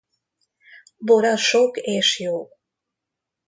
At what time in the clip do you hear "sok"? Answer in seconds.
1.37-1.77